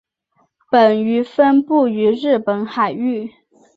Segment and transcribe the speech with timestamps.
[0.71, 3.31] 本鱼分布于日本海域。